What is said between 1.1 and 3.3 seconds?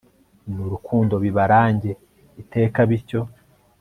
bibarange iteka, bityo